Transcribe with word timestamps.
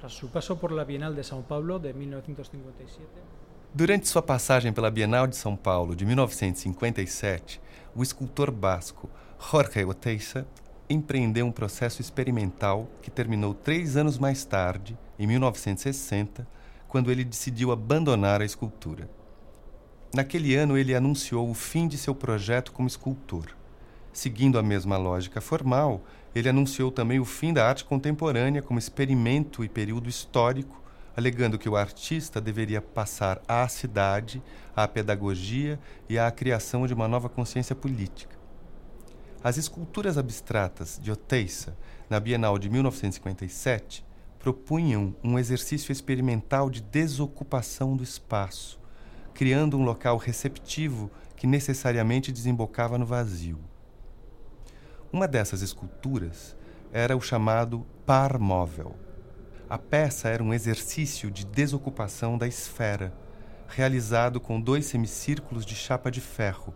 Tras 0.00 0.14
su 0.14 0.28
paso 0.28 0.56
por 0.56 0.72
la 0.72 0.82
Bienal 0.82 1.14
de 1.14 1.22
São 1.22 1.42
Paulo 1.42 1.78
de 1.78 1.92
1957, 1.92 3.06
Durante 3.74 4.08
sua 4.08 4.22
passagem 4.22 4.72
pela 4.72 4.90
Bienal 4.90 5.26
de 5.26 5.36
São 5.36 5.54
Paulo 5.54 5.94
de 5.94 6.06
1957, 6.06 7.60
o 7.94 8.02
escultor 8.02 8.50
basco 8.50 9.10
Jorge 9.38 9.84
Oteiza 9.84 10.46
empreendeu 10.88 11.44
um 11.44 11.52
processo 11.52 12.00
experimental 12.00 12.88
que 13.02 13.10
terminou 13.10 13.52
três 13.52 13.94
anos 13.94 14.16
mais 14.16 14.42
tarde, 14.42 14.96
em 15.18 15.26
1960, 15.26 16.48
quando 16.88 17.10
ele 17.10 17.22
decidiu 17.22 17.70
abandonar 17.70 18.40
a 18.40 18.46
escultura. 18.46 19.06
Naquele 20.14 20.56
ano, 20.56 20.78
ele 20.78 20.94
anunciou 20.94 21.50
o 21.50 21.54
fim 21.54 21.86
de 21.86 21.98
seu 21.98 22.14
projeto 22.14 22.72
como 22.72 22.88
escultor. 22.88 23.54
Seguindo 24.12 24.58
a 24.58 24.62
mesma 24.62 24.96
lógica 24.96 25.40
formal, 25.40 26.02
ele 26.34 26.48
anunciou 26.48 26.90
também 26.90 27.20
o 27.20 27.24
fim 27.24 27.52
da 27.52 27.66
arte 27.66 27.84
contemporânea 27.84 28.62
como 28.62 28.78
experimento 28.78 29.64
e 29.64 29.68
período 29.68 30.08
histórico, 30.08 30.82
alegando 31.16 31.58
que 31.58 31.68
o 31.68 31.76
artista 31.76 32.40
deveria 32.40 32.80
passar 32.80 33.40
à 33.46 33.66
cidade, 33.68 34.42
à 34.74 34.86
pedagogia 34.88 35.78
e 36.08 36.18
à 36.18 36.30
criação 36.30 36.86
de 36.86 36.94
uma 36.94 37.06
nova 37.06 37.28
consciência 37.28 37.74
política. 37.74 38.36
As 39.42 39.56
esculturas 39.56 40.18
abstratas 40.18 40.98
de 41.00 41.10
Oteiça, 41.10 41.76
na 42.08 42.18
Bienal 42.20 42.58
de 42.58 42.68
1957, 42.68 44.04
propunham 44.38 45.14
um 45.22 45.38
exercício 45.38 45.92
experimental 45.92 46.68
de 46.68 46.80
desocupação 46.80 47.96
do 47.96 48.02
espaço, 48.02 48.80
criando 49.32 49.78
um 49.78 49.84
local 49.84 50.16
receptivo 50.16 51.10
que 51.36 51.46
necessariamente 51.46 52.32
desembocava 52.32 52.98
no 52.98 53.06
vazio. 53.06 53.69
Uma 55.12 55.26
dessas 55.26 55.60
esculturas 55.60 56.56
era 56.92 57.16
o 57.16 57.20
chamado 57.20 57.84
par 58.06 58.38
móvel. 58.38 58.94
A 59.68 59.76
peça 59.76 60.28
era 60.28 60.42
um 60.42 60.54
exercício 60.54 61.32
de 61.32 61.44
desocupação 61.44 62.38
da 62.38 62.46
esfera, 62.46 63.12
realizado 63.66 64.40
com 64.40 64.60
dois 64.60 64.86
semicírculos 64.86 65.66
de 65.66 65.74
chapa 65.74 66.12
de 66.12 66.20
ferro. 66.20 66.72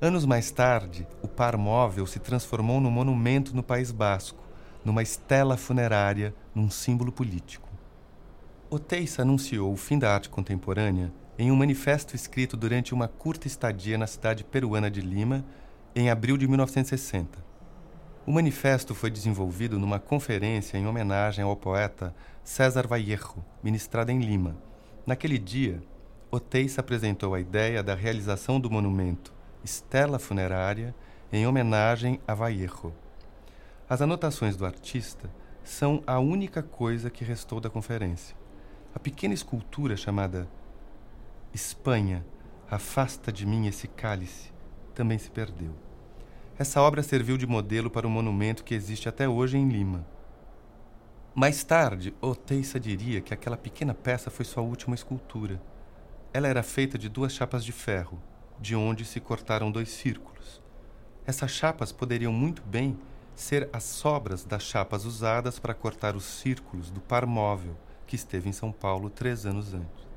Anos 0.00 0.24
mais 0.24 0.50
tarde, 0.50 1.06
o 1.22 1.28
par 1.28 1.56
móvel 1.56 2.06
se 2.06 2.18
transformou 2.18 2.80
num 2.80 2.90
monumento 2.90 3.54
no 3.54 3.62
País 3.62 3.92
Basco, 3.92 4.42
numa 4.84 5.02
estela 5.02 5.56
funerária, 5.56 6.34
num 6.52 6.68
símbolo 6.68 7.12
político. 7.12 7.68
Oteiça 8.68 9.22
anunciou 9.22 9.72
o 9.72 9.76
fim 9.76 9.96
da 9.96 10.12
arte 10.12 10.28
contemporânea 10.28 11.12
em 11.38 11.52
um 11.52 11.56
manifesto 11.56 12.16
escrito 12.16 12.56
durante 12.56 12.92
uma 12.92 13.06
curta 13.06 13.46
estadia 13.46 13.96
na 13.96 14.08
cidade 14.08 14.42
peruana 14.42 14.90
de 14.90 15.00
Lima, 15.00 15.44
em 15.94 16.08
abril 16.08 16.36
de 16.36 16.46
1960. 16.46 17.44
O 18.26 18.32
manifesto 18.32 18.94
foi 18.94 19.10
desenvolvido 19.10 19.78
numa 19.78 19.98
conferência 19.98 20.78
em 20.78 20.86
homenagem 20.86 21.44
ao 21.44 21.56
poeta 21.56 22.14
César 22.44 22.86
Vallejo, 22.86 23.44
ministrada 23.62 24.12
em 24.12 24.20
Lima. 24.20 24.56
Naquele 25.06 25.38
dia, 25.38 25.82
Oteiça 26.30 26.80
apresentou 26.80 27.34
a 27.34 27.40
ideia 27.40 27.82
da 27.82 27.94
realização 27.94 28.60
do 28.60 28.70
monumento 28.70 29.32
Estela 29.64 30.18
Funerária 30.18 30.94
em 31.32 31.46
homenagem 31.46 32.20
a 32.26 32.34
Vallejo. 32.34 32.92
As 33.88 34.00
anotações 34.00 34.56
do 34.56 34.64
artista 34.64 35.28
são 35.64 36.02
a 36.06 36.20
única 36.20 36.62
coisa 36.62 37.10
que 37.10 37.24
restou 37.24 37.60
da 37.60 37.68
conferência. 37.68 38.36
A 38.94 38.98
pequena 38.98 39.34
escultura 39.34 39.96
chamada 39.96 40.48
Espanha, 41.52 42.24
afasta 42.70 43.32
de 43.32 43.44
mim 43.44 43.66
esse 43.66 43.88
cálice, 43.88 44.49
também 45.00 45.16
se 45.16 45.30
perdeu. 45.30 45.70
Essa 46.58 46.82
obra 46.82 47.02
serviu 47.02 47.38
de 47.38 47.46
modelo 47.46 47.88
para 47.88 48.06
o 48.06 48.10
monumento 48.10 48.62
que 48.62 48.74
existe 48.74 49.08
até 49.08 49.26
hoje 49.26 49.56
em 49.56 49.66
Lima. 49.66 50.06
Mais 51.34 51.64
tarde, 51.64 52.12
Oteiça 52.20 52.78
diria 52.78 53.22
que 53.22 53.32
aquela 53.32 53.56
pequena 53.56 53.94
peça 53.94 54.30
foi 54.30 54.44
sua 54.44 54.62
última 54.62 54.94
escultura. 54.94 55.58
Ela 56.34 56.48
era 56.48 56.62
feita 56.62 56.98
de 56.98 57.08
duas 57.08 57.32
chapas 57.32 57.64
de 57.64 57.72
ferro, 57.72 58.20
de 58.60 58.76
onde 58.76 59.06
se 59.06 59.20
cortaram 59.20 59.72
dois 59.72 59.88
círculos. 59.88 60.60
Essas 61.26 61.50
chapas 61.50 61.92
poderiam 61.92 62.30
muito 62.32 62.60
bem 62.60 62.98
ser 63.34 63.70
as 63.72 63.84
sobras 63.84 64.44
das 64.44 64.64
chapas 64.64 65.06
usadas 65.06 65.58
para 65.58 65.72
cortar 65.72 66.14
os 66.14 66.24
círculos 66.24 66.90
do 66.90 67.00
par 67.00 67.24
móvel 67.24 67.74
que 68.06 68.16
esteve 68.16 68.50
em 68.50 68.52
São 68.52 68.70
Paulo 68.70 69.08
três 69.08 69.46
anos 69.46 69.72
antes. 69.72 70.09